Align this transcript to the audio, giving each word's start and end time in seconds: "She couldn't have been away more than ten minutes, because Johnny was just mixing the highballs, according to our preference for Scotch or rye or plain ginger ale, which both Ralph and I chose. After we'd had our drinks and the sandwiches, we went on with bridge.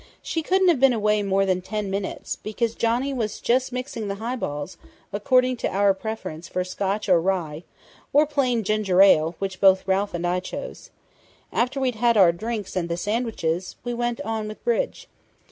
"She 0.23 0.41
couldn't 0.41 0.69
have 0.69 0.79
been 0.79 0.93
away 0.93 1.21
more 1.21 1.45
than 1.45 1.61
ten 1.61 1.91
minutes, 1.91 2.35
because 2.35 2.73
Johnny 2.73 3.13
was 3.13 3.39
just 3.39 3.71
mixing 3.71 4.07
the 4.07 4.15
highballs, 4.15 4.75
according 5.13 5.57
to 5.57 5.67
our 5.69 5.93
preference 5.93 6.47
for 6.47 6.63
Scotch 6.63 7.07
or 7.07 7.21
rye 7.21 7.63
or 8.11 8.25
plain 8.25 8.63
ginger 8.63 9.03
ale, 9.03 9.35
which 9.37 9.61
both 9.61 9.87
Ralph 9.87 10.15
and 10.15 10.25
I 10.25 10.39
chose. 10.39 10.89
After 11.53 11.79
we'd 11.79 11.93
had 12.01 12.17
our 12.17 12.31
drinks 12.31 12.75
and 12.75 12.89
the 12.89 12.97
sandwiches, 12.97 13.75
we 13.83 13.93
went 13.93 14.19
on 14.21 14.47
with 14.47 14.63
bridge. 14.63 15.07